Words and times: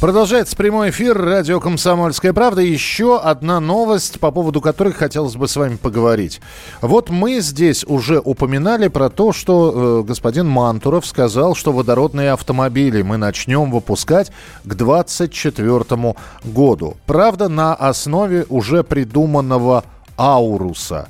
Продолжается 0.00 0.56
прямой 0.56 0.88
эфир 0.88 1.14
радио 1.20 1.60
«Комсомольская 1.60 2.32
правда». 2.32 2.62
Еще 2.62 3.20
одна 3.20 3.60
новость, 3.60 4.18
по 4.18 4.30
поводу 4.30 4.62
которой 4.62 4.94
хотелось 4.94 5.36
бы 5.36 5.46
с 5.46 5.56
вами 5.56 5.76
поговорить. 5.76 6.40
Вот 6.80 7.10
мы 7.10 7.40
здесь 7.40 7.84
уже 7.84 8.18
упоминали 8.18 8.88
про 8.88 9.10
то, 9.10 9.34
что 9.34 10.00
э, 10.00 10.08
господин 10.08 10.48
Мантуров 10.48 11.04
сказал, 11.04 11.54
что 11.54 11.72
водородные 11.72 12.32
автомобили 12.32 13.02
мы 13.02 13.18
начнем 13.18 13.70
выпускать 13.70 14.32
к 14.64 14.74
2024 14.74 16.14
году. 16.44 16.96
Правда, 17.04 17.50
на 17.50 17.74
основе 17.74 18.46
уже 18.48 18.82
придуманного 18.82 19.84
«Ауруса». 20.16 21.08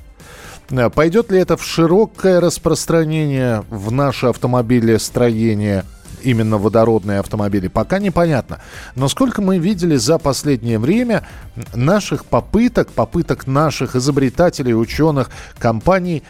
Э, 0.70 0.90
Пойдет 0.90 1.30
ли 1.30 1.38
это 1.38 1.56
в 1.56 1.62
широкое 1.62 2.40
распространение 2.40 3.62
в 3.70 3.92
наше 3.92 4.26
автомобилестроение– 4.26 5.84
именно 6.22 6.58
водородные 6.58 7.20
автомобили, 7.20 7.68
пока 7.68 7.98
непонятно. 7.98 8.60
Но 8.94 9.08
сколько 9.08 9.42
мы 9.42 9.58
видели 9.58 9.96
за 9.96 10.18
последнее 10.18 10.78
время 10.78 11.26
наших 11.74 12.24
попыток, 12.24 12.88
попыток 12.90 13.46
наших 13.46 13.96
изобретателей, 13.96 14.74
ученых, 14.74 15.30
компаний 15.58 16.22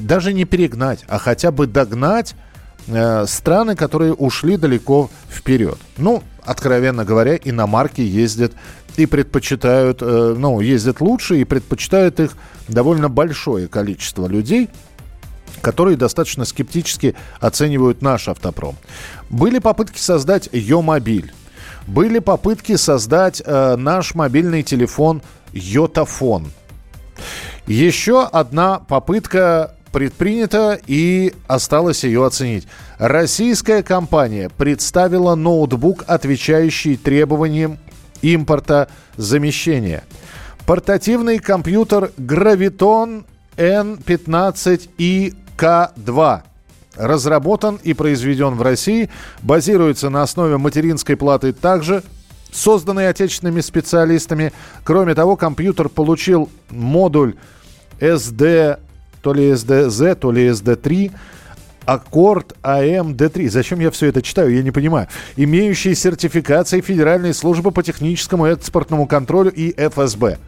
даже 0.00 0.32
не 0.32 0.44
перегнать, 0.44 1.04
а 1.08 1.18
хотя 1.18 1.50
бы 1.50 1.66
догнать 1.66 2.34
э, 2.86 3.26
страны, 3.26 3.74
которые 3.74 4.12
ушли 4.12 4.56
далеко 4.56 5.10
вперед. 5.30 5.78
Ну, 5.96 6.22
откровенно 6.44 7.04
говоря, 7.04 7.36
иномарки 7.36 8.00
ездят 8.00 8.52
и 8.96 9.06
предпочитают, 9.06 9.98
э, 10.02 10.34
ну, 10.36 10.60
ездят 10.60 11.00
лучше 11.00 11.40
и 11.40 11.44
предпочитают 11.44 12.20
их 12.20 12.36
довольно 12.68 13.08
большое 13.08 13.68
количество 13.68 14.26
людей– 14.26 14.68
которые 15.60 15.96
достаточно 15.96 16.44
скептически 16.44 17.14
оценивают 17.40 18.02
наш 18.02 18.28
автопром. 18.28 18.76
Были 19.30 19.58
попытки 19.58 19.98
создать 19.98 20.48
Йомобиль. 20.52 21.32
Были 21.86 22.18
попытки 22.18 22.76
создать 22.76 23.42
э, 23.44 23.76
наш 23.76 24.14
мобильный 24.14 24.62
телефон 24.62 25.22
Йотафон. 25.52 26.50
Еще 27.66 28.24
одна 28.24 28.78
попытка 28.78 29.74
предпринята 29.92 30.78
и 30.86 31.34
осталось 31.46 32.04
ее 32.04 32.26
оценить. 32.26 32.68
Российская 32.98 33.82
компания 33.82 34.50
представила 34.50 35.34
ноутбук, 35.34 36.04
отвечающий 36.06 36.96
требованиям 36.96 37.78
импорта 38.22 38.88
замещения. 39.16 40.04
Портативный 40.66 41.38
компьютер 41.38 42.10
Graviton 42.18 43.24
N15i 43.56 45.34
к2 45.58 46.42
разработан 46.96 47.78
и 47.82 47.94
произведен 47.94 48.54
в 48.54 48.62
России, 48.62 49.10
базируется 49.42 50.10
на 50.10 50.22
основе 50.22 50.56
материнской 50.56 51.16
платы 51.16 51.52
также, 51.52 52.02
созданной 52.50 53.08
отечественными 53.08 53.60
специалистами. 53.60 54.52
Кроме 54.84 55.14
того, 55.14 55.36
компьютер 55.36 55.88
получил 55.88 56.48
модуль 56.70 57.34
SD, 58.00 58.78
то 59.22 59.32
ли 59.32 59.50
SDZ, 59.52 60.14
то 60.14 60.32
ли 60.32 60.48
SD3, 60.48 61.12
Аккорд 61.84 62.54
АМД3. 62.62 63.48
Зачем 63.48 63.80
я 63.80 63.90
все 63.90 64.06
это 64.06 64.20
читаю, 64.20 64.54
я 64.54 64.62
не 64.62 64.70
понимаю. 64.70 65.08
Имеющий 65.36 65.94
сертификации 65.94 66.80
Федеральной 66.80 67.32
службы 67.32 67.70
по 67.70 67.82
техническому 67.82 68.46
экспортному 68.46 69.06
контролю 69.06 69.50
и 69.50 69.74
ФСБ. 69.76 70.38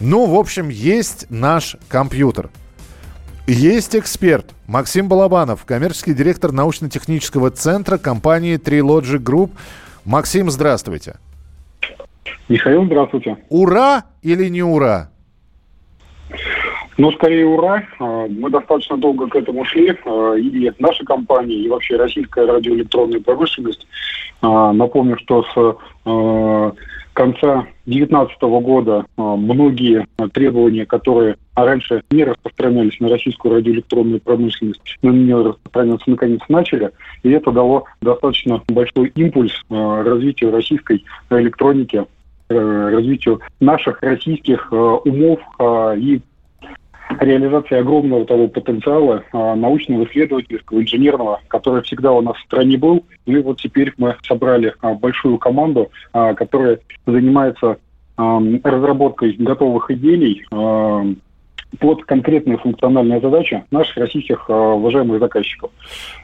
Ну, 0.00 0.26
в 0.26 0.34
общем, 0.34 0.68
есть 0.68 1.26
наш 1.28 1.76
компьютер– 1.88 2.50
есть 3.46 3.94
эксперт 3.94 4.54
Максим 4.66 5.08
Балабанов, 5.08 5.64
коммерческий 5.64 6.14
директор 6.14 6.52
научно-технического 6.52 7.50
центра 7.50 7.98
компании 7.98 8.58
Trilogic 8.58 9.22
Group. 9.22 9.50
Максим, 10.04 10.50
здравствуйте. 10.50 11.16
Михаил, 12.48 12.84
здравствуйте. 12.86 13.36
Ура 13.48 14.04
или 14.22 14.48
не 14.48 14.62
ура? 14.62 15.10
Ну, 16.98 17.12
скорее, 17.12 17.46
ура. 17.46 17.82
А, 18.00 18.26
мы 18.26 18.50
достаточно 18.50 18.96
долго 18.96 19.28
к 19.28 19.36
этому 19.36 19.64
шли. 19.64 19.96
А, 20.04 20.34
и 20.34 20.72
наша 20.78 21.04
компания, 21.04 21.54
и 21.54 21.68
вообще 21.68 21.96
российская 21.96 22.46
радиоэлектронная 22.46 23.20
промышленность. 23.20 23.86
А, 24.42 24.72
напомню, 24.72 25.18
что 25.18 25.44
с 25.44 26.74
конца 27.16 27.66
2019 27.86 28.42
года 28.62 29.06
многие 29.16 30.06
требования, 30.34 30.84
которые 30.84 31.36
раньше 31.54 32.02
не 32.10 32.24
распространялись 32.24 33.00
на 33.00 33.08
российскую 33.08 33.54
радиоэлектронную 33.54 34.20
промышленность, 34.20 34.98
на 35.00 35.08
нее 35.08 35.42
распространяться 35.42 36.10
наконец 36.10 36.40
начали, 36.48 36.90
и 37.22 37.30
это 37.30 37.50
дало 37.50 37.84
достаточно 38.02 38.62
большой 38.68 39.08
импульс 39.14 39.52
развитию 39.70 40.52
российской 40.52 41.04
электроники, 41.30 42.04
развитию 42.48 43.40
наших 43.60 44.02
российских 44.02 44.70
умов 44.70 45.40
и 45.96 46.20
реализации 47.20 47.78
огромного 47.78 48.24
того 48.24 48.48
потенциала 48.48 49.22
а, 49.32 49.54
научного, 49.54 50.04
исследовательского, 50.04 50.82
инженерного, 50.82 51.40
который 51.48 51.82
всегда 51.82 52.12
у 52.12 52.20
нас 52.20 52.36
в 52.36 52.42
стране 52.42 52.76
был. 52.76 53.04
И 53.24 53.36
вот 53.36 53.60
теперь 53.60 53.92
мы 53.96 54.16
собрали 54.26 54.74
а, 54.80 54.94
большую 54.94 55.38
команду, 55.38 55.90
а, 56.12 56.34
которая 56.34 56.78
занимается 57.06 57.78
разработкой 58.18 59.34
готовых 59.38 59.90
идей, 59.90 60.42
под 61.78 62.04
конкретные 62.04 62.58
функциональные 62.58 63.20
задачи 63.20 63.64
наших 63.70 63.96
российских 63.96 64.48
уважаемых 64.48 65.20
заказчиков. 65.20 65.70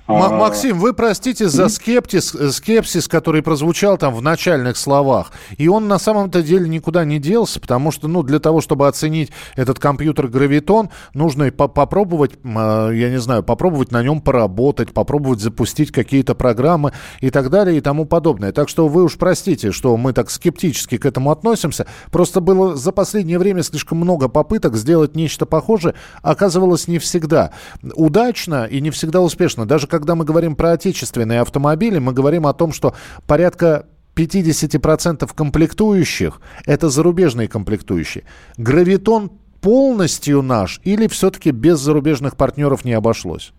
М- 0.08 0.38
Максим, 0.38 0.78
вы 0.78 0.94
простите 0.94 1.48
за 1.48 1.68
скептиз, 1.68 2.36
скепсис, 2.50 3.08
который 3.08 3.42
прозвучал 3.42 3.98
там 3.98 4.14
в 4.14 4.22
начальных 4.22 4.76
словах. 4.76 5.32
И 5.58 5.68
он 5.68 5.88
на 5.88 5.98
самом-то 5.98 6.42
деле 6.42 6.68
никуда 6.68 7.04
не 7.04 7.18
делся, 7.18 7.60
потому 7.60 7.92
что, 7.92 8.08
ну, 8.08 8.22
для 8.22 8.38
того, 8.38 8.60
чтобы 8.60 8.88
оценить 8.88 9.30
этот 9.56 9.78
компьютер 9.78 10.28
Гравитон, 10.28 10.90
нужно 11.14 11.50
по 11.50 11.68
попробовать, 11.68 12.32
я 12.44 13.10
не 13.10 13.18
знаю, 13.18 13.42
попробовать 13.42 13.92
на 13.92 14.02
нем 14.02 14.20
поработать, 14.20 14.92
попробовать 14.92 15.40
запустить 15.40 15.90
какие-то 15.92 16.34
программы 16.34 16.92
и 17.20 17.30
так 17.30 17.50
далее 17.50 17.78
и 17.78 17.80
тому 17.80 18.04
подобное. 18.04 18.52
Так 18.52 18.68
что 18.68 18.88
вы 18.88 19.04
уж 19.04 19.16
простите, 19.16 19.72
что 19.72 19.96
мы 19.96 20.12
так 20.12 20.30
скептически 20.30 20.98
к 20.98 21.06
этому 21.06 21.30
относимся. 21.30 21.86
Просто 22.10 22.40
было 22.40 22.76
за 22.76 22.92
последнее 22.92 23.38
время 23.38 23.62
слишком 23.62 23.98
много 23.98 24.28
попыток 24.28 24.76
сделать 24.76 25.16
нечто 25.16 25.41
похожее. 25.46 25.94
Оказывалось, 26.22 26.88
не 26.88 26.98
всегда 26.98 27.52
удачно 27.94 28.64
и 28.64 28.80
не 28.80 28.90
всегда 28.90 29.20
успешно. 29.20 29.66
Даже 29.66 29.86
когда 29.86 30.14
мы 30.14 30.24
говорим 30.24 30.56
про 30.56 30.72
отечественные 30.72 31.40
автомобили, 31.40 31.98
мы 31.98 32.12
говорим 32.12 32.46
о 32.46 32.52
том, 32.52 32.72
что 32.72 32.94
порядка 33.26 33.86
50% 34.14 35.30
комплектующих– 35.34 36.40
это 36.66 36.88
зарубежные 36.88 37.48
комплектующие. 37.48 38.24
Гравитон 38.56 39.30
полностью 39.60 40.42
наш 40.42 40.80
или 40.84 41.06
все-таки 41.06 41.50
без 41.50 41.78
зарубежных 41.78 42.36
партнеров 42.36 42.84
не 42.84 42.92
обошлось? 42.92 43.52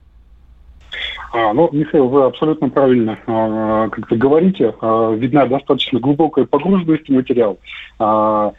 А, 1.32 1.54
ну, 1.54 1.70
Михаил, 1.72 2.08
вы 2.08 2.24
абсолютно 2.24 2.70
правильно 2.70 3.18
а, 3.28 3.90
как-то 3.90 4.16
говорите. 4.16 4.76
А, 4.82 5.14
видна 5.14 5.46
достаточно 5.46 6.00
глубокая 6.00 6.46
погруженность 6.46 7.08
в 7.08 7.12
материал. 7.12 7.58
А, 8.00 8.54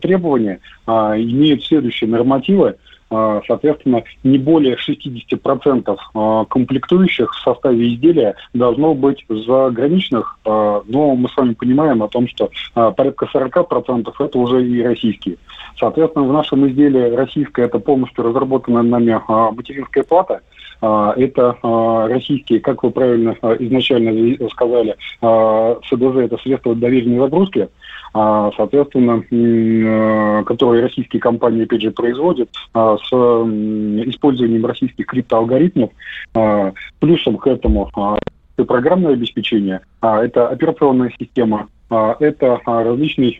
требование 0.00 0.60
а, 0.86 1.14
имеет 1.16 1.64
следующие 1.64 2.08
нормативы– 2.10 2.76
соответственно, 3.10 4.04
не 4.22 4.38
более 4.38 4.76
60% 4.76 5.96
а, 6.14 6.44
комплектующих 6.44 7.32
в 7.32 7.40
составе 7.42 7.94
изделия 7.94 8.34
должно 8.52 8.94
быть 8.94 9.24
заграничных, 9.28 10.38
а, 10.44 10.82
но 10.86 11.14
мы 11.14 11.28
с 11.28 11.36
вами 11.36 11.54
понимаем 11.54 12.02
о 12.02 12.08
том, 12.08 12.28
что 12.28 12.50
порядка 12.74 13.28
40% 13.32 14.12
это 14.18 14.38
уже 14.38 14.66
и 14.66 14.82
российские. 14.82 15.36
Соответственно, 15.78 16.26
в 16.26 16.32
нашем 16.32 16.68
изделии 16.68 17.14
российское 17.14 17.66
это 17.66 17.78
полностью 17.78 18.24
разработанная 18.24 18.82
нами 18.82 19.20
материнская 19.54 20.04
плата, 20.04 20.40
это 20.80 21.56
российские, 22.08 22.60
как 22.60 22.82
вы 22.82 22.90
правильно 22.90 23.36
изначально 23.58 24.48
сказали, 24.50 24.96
СДЗ– 25.20 26.16
это 26.16 26.36
средства 26.38 26.74
доверенной 26.74 27.18
загрузки, 27.18 27.68
а, 28.14 28.50
соответственно, 28.56 29.22
которые 30.44 30.82
российские 30.82 31.20
компании, 31.20 31.64
опять 31.64 31.82
же, 31.82 31.90
производят 31.90 32.48
а, 32.72 32.96
с 32.96 33.12
использованием 33.12 34.64
российских 34.66 35.06
криптоалгоритмов. 35.06 35.90
А, 36.34 36.72
плюсом 37.00 37.36
к 37.36 37.46
этому 37.46 37.90
программное 38.56 39.12
обеспечение, 39.12 39.80
это 40.02 40.48
операционная 40.48 41.12
система, 41.18 41.68
это 41.90 42.60
различный 42.66 43.34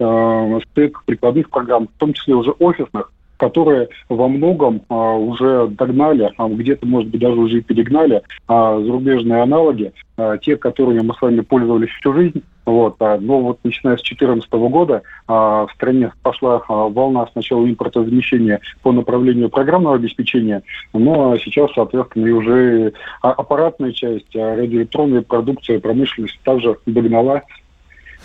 стек 0.71 1.03
прикладных 1.07 1.51
программ, 1.51 1.89
в 1.89 1.99
том 1.99 2.13
числе 2.13 2.35
уже 2.35 2.53
офисных, 2.53 3.13
которые 3.39 3.89
во 4.09 4.29
многом 4.29 4.83
а, 4.89 5.15
уже 5.15 5.69
догнали, 5.69 6.31
а 6.37 6.49
где-то, 6.49 6.87
может 6.87 7.09
быть, 7.09 7.21
даже 7.21 7.37
уже 7.37 7.61
перегнали 7.63 8.23
а, 8.47 8.79
зарубежные 8.81 9.43
аналоги, 9.43 9.93
а, 10.17 10.37
те, 10.37 10.57
которыми 10.57 11.01
мы 11.01 11.15
с 11.15 11.23
вами 11.23 11.41
пользовались 11.41 11.91
всю 11.91 12.13
жизнь. 12.13 12.43
Вот, 12.67 12.97
а, 13.01 13.17
но 13.19 13.41
вот 13.41 13.61
начиная 13.65 13.97
с 13.97 14.03
2014 14.03 14.53
года 14.53 15.03
а, 15.27 15.67
в 15.67 15.73
стране 15.73 16.13
пошла 16.23 16.63
а, 16.69 16.89
волна 16.89 17.27
сначала 17.33 17.65
импортозамещения 17.65 18.61
по 18.83 18.93
направлению 18.93 19.49
программного 19.49 19.97
обеспечения, 19.97 20.63
но 20.93 21.33
а 21.33 21.39
сейчас, 21.39 21.71
соответственно, 21.75 22.27
и 22.27 22.31
уже 22.31 22.93
а, 23.23 23.31
аппаратная 23.31 23.93
часть, 23.93 24.37
а, 24.37 24.57
радиоэлектронная 24.57 25.23
продукция, 25.23 25.81
промышленность 25.81 26.39
также 26.45 26.77
догнала 26.85 27.43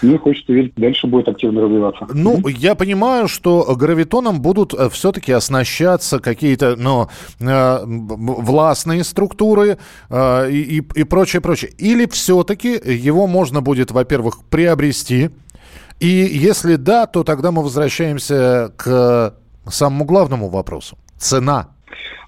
ну, 0.01 0.19
хочется 0.19 0.51
верить, 0.51 0.73
дальше 0.75 1.07
будет 1.07 1.27
активно 1.27 1.61
развиваться. 1.61 2.07
Ну, 2.13 2.37
mm-hmm. 2.37 2.51
я 2.51 2.75
понимаю, 2.75 3.27
что 3.27 3.75
гравитоном 3.75 4.41
будут 4.41 4.73
э, 4.73 4.89
все-таки 4.89 5.31
оснащаться 5.31 6.19
какие-то, 6.19 6.75
ну, 6.75 7.07
э, 7.39 7.79
властные 7.85 9.03
структуры 9.03 9.77
э, 10.09 10.51
и, 10.51 10.83
и 10.95 11.03
прочее, 11.03 11.41
прочее. 11.41 11.71
Или 11.77 12.05
все-таки 12.07 12.69
его 12.69 13.27
можно 13.27 13.61
будет, 13.61 13.91
во-первых, 13.91 14.39
приобрести, 14.49 15.29
и 15.99 16.07
если 16.07 16.75
да, 16.75 17.05
то 17.05 17.23
тогда 17.23 17.51
мы 17.51 17.63
возвращаемся 17.63 18.73
к 18.75 19.35
самому 19.69 20.05
главному 20.05 20.49
вопросу. 20.49 20.97
Цена. 21.17 21.72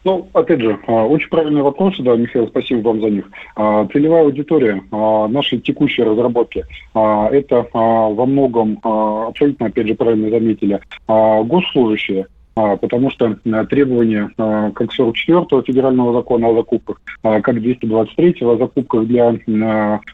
Ну, 0.03 0.27
опять 0.33 0.62
же, 0.62 0.79
а, 0.88 1.06
очень 1.06 1.29
правильные 1.29 1.63
вопросы, 1.63 2.03
да, 2.03 2.15
Михаил, 2.15 2.47
спасибо 2.47 2.88
вам 2.88 3.01
за 3.01 3.09
них. 3.09 3.25
А, 3.56 3.88
целевая 3.91 4.23
аудитория 4.23 4.83
а, 4.91 5.27
нашей 5.27 5.59
текущей 5.59 6.03
разработки– 6.03 6.63
это 6.94 7.67
во 7.73 8.25
многом, 8.25 8.79
абсолютно, 8.83 9.67
опять 9.67 9.88
же, 9.88 9.95
правильно 9.95 10.29
заметили, 10.29 10.79
госслужащие, 11.07 12.27
потому 12.56 13.12
что 13.12 13.38
э, 13.44 13.66
требования 13.69 14.31
а, 14.38 14.72
как 14.72 14.90
44-го 14.98 15.62
федерального 15.62 16.13
закона 16.13 16.48
о 16.48 16.56
закупках, 16.56 17.02
а, 17.22 17.42
как 17.42 17.57
223-го 17.57 18.52
о 18.52 18.57
закупках 18.57 19.06
для 19.07 19.38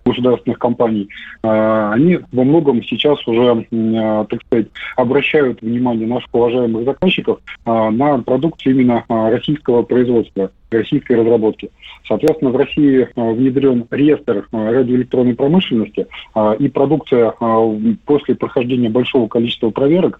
государственных 0.03 0.57
компаний, 0.57 1.09
они 1.43 2.19
во 2.31 2.43
многом 2.43 2.83
сейчас 2.83 3.25
уже, 3.27 3.65
так 3.71 4.41
сказать, 4.45 4.67
обращают 4.95 5.61
внимание 5.61 6.07
наших 6.07 6.33
уважаемых 6.33 6.85
заказчиков 6.85 7.39
на 7.65 8.19
продукцию 8.19 8.73
именно 8.73 9.03
российского 9.07 9.83
производства 9.83 10.51
российской 10.71 11.13
разработки. 11.13 11.69
Соответственно, 12.07 12.51
в 12.51 12.55
России 12.55 13.07
внедрен 13.15 13.85
реестр 13.91 14.47
радиоэлектронной 14.51 15.35
промышленности, 15.35 16.07
и 16.59 16.69
продукция 16.69 17.33
после 18.05 18.35
прохождения 18.35 18.89
большого 18.89 19.27
количества 19.27 19.69
проверок 19.69 20.19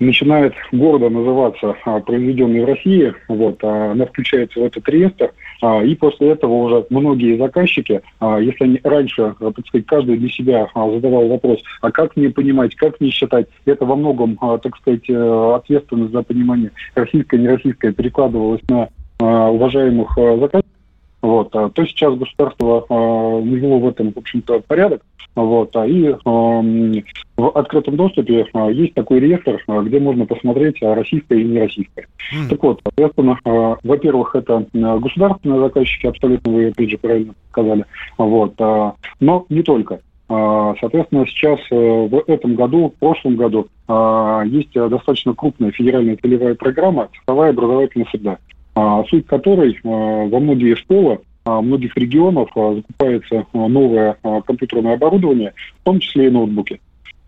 начинает 0.00 0.54
гордо 0.72 1.10
называться 1.10 1.76
а, 1.84 2.00
произведенной 2.00 2.64
в 2.64 2.66
России, 2.66 3.14
вот, 3.28 3.62
а, 3.62 3.92
она 3.92 4.06
включается 4.06 4.60
в 4.60 4.64
этот 4.64 4.88
реестр, 4.88 5.32
а, 5.62 5.84
и 5.84 5.94
после 5.94 6.30
этого 6.30 6.54
уже 6.54 6.86
многие 6.90 7.36
заказчики, 7.36 8.00
а, 8.18 8.38
если 8.38 8.64
они 8.64 8.80
раньше, 8.82 9.34
а, 9.38 9.52
так 9.52 9.66
сказать, 9.66 9.86
каждый 9.86 10.16
для 10.16 10.30
себя 10.30 10.68
а, 10.74 10.90
задавал 10.90 11.28
вопрос, 11.28 11.62
а 11.82 11.90
как 11.92 12.16
мне 12.16 12.30
понимать, 12.30 12.74
как 12.74 12.98
мне 12.98 13.10
считать, 13.10 13.46
это 13.66 13.84
во 13.84 13.94
многом, 13.94 14.38
а, 14.40 14.58
так 14.58 14.76
сказать, 14.76 15.08
э, 15.08 15.52
ответственность 15.54 16.12
за 16.12 16.22
понимание 16.22 16.70
российское, 16.94 17.38
нероссийское 17.38 17.92
перекладывалось 17.92 18.62
на 18.68 18.88
а, 19.20 19.50
уважаемых 19.50 20.16
а, 20.16 20.38
заказчиков, 20.38 20.79
вот, 21.22 21.54
а, 21.54 21.68
то 21.68 21.84
сейчас 21.84 22.14
государство 22.14 22.86
навело 22.88 23.78
в 23.78 23.88
этом, 23.88 24.12
в 24.12 24.18
общем-то, 24.18 24.60
порядок. 24.60 25.02
Вот, 25.34 25.74
а, 25.76 25.86
и 25.86 26.14
в 26.24 27.48
открытом 27.54 27.96
доступе 27.96 28.46
есть 28.70 28.94
такой 28.94 29.20
реестр, 29.20 29.62
где 29.66 30.00
можно 30.00 30.26
посмотреть 30.26 30.82
российское 30.82 31.40
и 31.40 31.44
нероссийское. 31.44 32.06
Mm. 32.34 32.48
Так 32.48 32.62
вот, 32.62 32.80
соответственно, 32.82 33.38
во-первых, 33.44 34.34
это 34.34 34.66
государственные 34.72 35.60
заказчики, 35.60 36.06
абсолютно 36.06 36.52
вы, 36.52 36.66
опять 36.68 36.90
же, 36.90 36.98
правильно 36.98 37.34
сказали. 37.50 37.84
Вот, 38.18 38.58
но 38.58 39.46
не 39.48 39.62
только. 39.62 40.00
Соответственно, 40.28 41.26
сейчас 41.26 41.58
э, 41.72 41.74
в 41.74 42.22
этом 42.28 42.54
году, 42.54 42.90
в 42.90 43.00
прошлом 43.00 43.34
году 43.34 43.66
есть 44.46 44.72
достаточно 44.72 45.34
крупная 45.34 45.72
федеральная 45.72 46.16
целевая 46.16 46.54
программа 46.54 47.08
«Цифровая 47.12 47.50
образовательная 47.50 48.06
среда». 48.12 48.38
А, 48.80 49.04
суть 49.04 49.26
которой 49.26 49.78
а, 49.84 49.88
во 49.88 50.40
многие 50.40 50.74
школы 50.74 51.18
а, 51.44 51.60
многих 51.60 51.94
регионов 51.98 52.48
закупается 52.54 53.44
новое 53.52 54.16
компьютерное 54.46 54.94
оборудование, 54.94 55.52
в 55.80 55.84
том 55.84 56.00
числе 56.00 56.28
и 56.28 56.30
ноутбуки. 56.30 56.80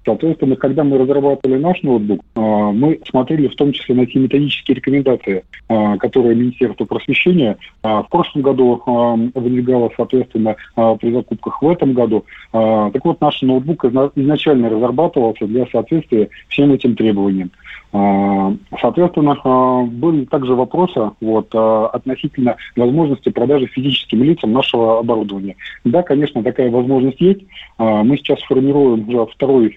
Соответственно, 0.04 0.56
когда 0.56 0.84
мы 0.84 0.98
разрабатывали 0.98 1.58
наш 1.58 1.82
ноутбук, 1.82 2.20
мы 2.34 2.98
смотрели 3.08 3.48
в 3.48 3.54
том 3.54 3.72
числе 3.72 3.94
на 3.94 4.06
те 4.06 4.18
методические 4.18 4.76
рекомендации, 4.76 5.44
которые 5.98 6.34
Министерство 6.34 6.84
просвещения 6.84 7.56
в 7.82 8.06
прошлом 8.10 8.42
году 8.42 8.82
выдвигало, 9.34 9.90
соответственно, 9.96 10.56
при 10.74 11.12
закупках 11.12 11.62
в 11.62 11.68
этом 11.68 11.92
году. 11.92 12.24
Так 12.50 13.04
вот, 13.04 13.20
наш 13.20 13.42
ноутбук 13.42 13.84
изначально 13.84 14.70
разрабатывался 14.70 15.46
для 15.46 15.66
соответствия 15.66 16.28
всем 16.48 16.72
этим 16.72 16.96
требованиям. 16.96 17.50
А, 17.94 18.54
соответственно, 18.80 19.36
а, 19.44 19.82
были 19.82 20.24
также 20.24 20.54
вопросы 20.54 21.10
вот, 21.20 21.48
а, 21.54 21.88
относительно 21.88 22.56
возможности 22.74 23.28
продажи 23.28 23.66
физическим 23.66 24.22
лицам 24.22 24.52
нашего 24.52 24.98
оборудования. 25.00 25.56
Да, 25.84 26.02
конечно, 26.02 26.42
такая 26.42 26.70
возможность 26.70 27.20
есть. 27.20 27.40
Мы 27.78 28.16
сейчас 28.16 28.40
формируем 28.42 29.08
уже 29.08 29.26
второй 29.26 29.76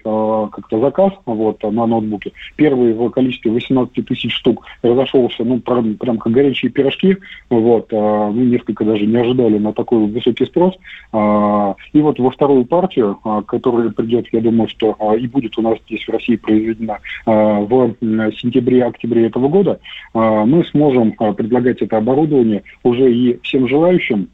как-то 0.52 0.80
заказ 0.80 1.12
вот, 1.24 1.62
на 1.62 1.86
ноутбуке. 1.86 2.32
Первый 2.56 2.92
в 2.92 3.10
количестве 3.10 3.50
18 3.50 4.06
тысяч 4.06 4.32
штук 4.34 4.64
разошелся, 4.82 5.44
ну, 5.44 5.60
прям, 5.60 5.94
прям 5.94 6.18
как 6.18 6.32
горячие 6.32 6.70
пирожки. 6.70 7.16
Вот, 7.50 7.92
мы 7.92 8.44
несколько 8.46 8.84
даже 8.84 9.06
не 9.06 9.16
ожидали 9.16 9.58
на 9.58 9.72
такой 9.72 10.06
высокий 10.06 10.46
спрос. 10.46 10.74
И 11.12 12.00
вот 12.00 12.18
во 12.18 12.30
вторую 12.30 12.64
партию, 12.64 13.18
которая 13.46 13.90
придет, 13.90 14.26
я 14.32 14.40
думаю, 14.40 14.68
что 14.68 14.96
и 15.18 15.26
будет 15.26 15.56
у 15.58 15.62
нас 15.62 15.78
здесь 15.86 16.04
в 16.06 16.10
России 16.10 16.36
произведена 16.36 16.98
в 17.24 17.96
сентябре-октябре 18.40 19.26
этого 19.26 19.48
года, 19.48 19.80
мы 20.14 20.64
сможем 20.70 21.12
предлагать 21.12 21.82
это 21.82 21.98
оборудование 21.98 22.62
уже 22.82 23.12
и 23.12 23.38
всем 23.42 23.68
желающим, 23.68 24.28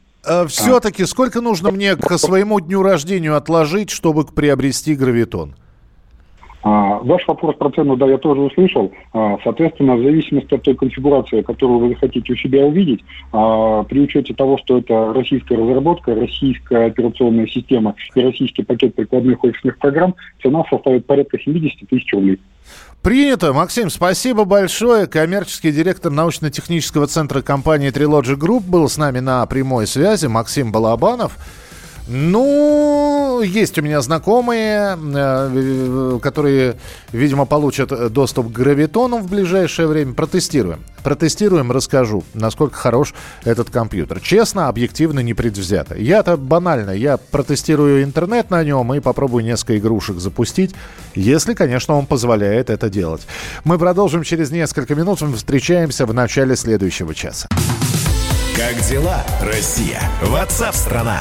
все-таки 0.47 1.05
сколько 1.05 1.41
нужно 1.41 1.73
мне 1.73 1.97
к 1.97 2.17
своему 2.17 2.61
дню 2.61 2.83
рождения 2.83 3.33
отложить, 3.33 3.91
чтобы 3.91 4.25
приобрести 4.25 4.95
гравитон? 4.95 5.57
А, 6.63 6.99
ваш 6.99 7.27
вопрос 7.27 7.57
про 7.57 7.71
цену, 7.71 7.97
да, 7.97 8.07
я 8.07 8.19
тоже 8.19 8.41
услышал. 8.41 8.93
А, 9.13 9.37
соответственно, 9.43 9.97
в 9.97 10.03
зависимости 10.03 10.55
от 10.55 10.63
той 10.63 10.75
конфигурации, 10.75 11.43
которую 11.43 11.81
вы 11.81 11.89
захотите 11.91 12.33
у 12.33 12.37
себя 12.37 12.65
увидеть, 12.65 13.01
а, 13.33 13.83
при 13.83 14.01
учете 14.01 14.33
того, 14.35 14.59
что 14.59 14.79
это 14.79 15.13
российская 15.13 15.57
разработка, 15.57 16.15
российская 16.15 16.87
операционная 16.87 17.47
система 17.47 17.95
и 18.15 18.21
российский 18.21 18.63
пакет 18.63 18.95
прикладных 18.95 19.43
офисных 19.43 19.79
программ, 19.79 20.15
цена 20.41 20.65
составит 20.71 21.07
порядка 21.07 21.39
70 21.39 21.89
тысяч 21.89 22.13
рублей. 22.13 22.39
Принято. 23.03 23.53
Максим, 23.53 23.91
спасибо 23.91 24.45
большое. 24.45 25.09
Коммерческий 25.09 25.73
директор 25.73 26.13
научно-технического 26.13 27.09
центра 27.09 27.43
компании 27.43 27.91
Trilogy 27.91 28.39
Group 28.39 28.63
был 28.69 28.89
с 28.89 28.97
нами 28.97 29.19
на 29.19 29.45
прямой 29.47 29.89
связи. 29.89 30.27
Максим 30.27 30.71
Балабанов. 30.71 31.37
Ну, 32.09 33.41
есть 33.43 33.79
у 33.79 33.83
меня 33.83 34.01
знакомые, 34.01 34.99
э, 34.99 36.19
которые, 36.21 36.77
видимо, 37.13 37.47
получат 37.47 38.13
доступ 38.13 38.49
к 38.49 38.53
гравитону 38.53 39.19
в 39.19 39.29
ближайшее 39.29 39.87
время. 39.87 40.13
Протестируем. 40.15 40.81
Протестируем, 41.05 41.73
расскажу, 41.73 42.25
насколько 42.35 42.77
хорош 42.77 43.15
этот 43.45 43.71
компьютер. 43.71 44.21
Честно, 44.21 44.69
объективно, 44.69 45.21
непредвзято. 45.21 45.97
Я-то 45.97 46.37
банально, 46.37 46.91
я 46.91 47.17
протестирую 47.17 48.05
интернет 48.05 48.51
на 48.51 48.63
нем 48.63 48.93
и 48.95 49.01
попробую 49.01 49.45
несколько 49.45 49.79
игрушек 49.79 50.19
запустить, 50.19 50.75
если, 51.15 51.55
конечно, 51.55 51.95
он 51.95 52.07
позволяет 52.07 52.71
это 52.71 52.89
делать. 52.89 53.23
Мы 53.65 53.79
продолжим 53.79 54.23
через 54.23 54.51
несколько 54.51 54.95
минут. 54.95 55.21
Мы 55.21 55.37
встречаемся 55.37 56.07
в 56.07 56.15
начале 56.15 56.57
следующего 56.57 57.15
часа. 57.15 57.49
Как 58.57 58.81
дела, 58.89 59.25
Россия? 59.41 60.01
Ватсап-страна! 60.23 61.21